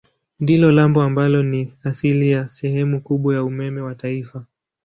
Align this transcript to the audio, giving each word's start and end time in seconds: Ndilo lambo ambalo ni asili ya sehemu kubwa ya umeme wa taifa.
Ndilo 0.39 0.71
lambo 0.71 1.01
ambalo 1.03 1.43
ni 1.43 1.73
asili 1.83 2.31
ya 2.31 2.47
sehemu 2.47 3.01
kubwa 3.01 3.35
ya 3.35 3.43
umeme 3.43 3.81
wa 3.81 3.95
taifa. 3.95 4.45